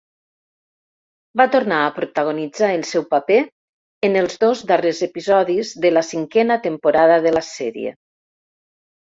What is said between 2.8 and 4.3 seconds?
seu paper en